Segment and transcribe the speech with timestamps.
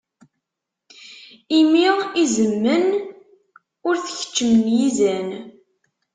[1.59, 1.87] Imi
[2.23, 2.85] izemmen,
[3.87, 5.29] ur t-keččmen yizan.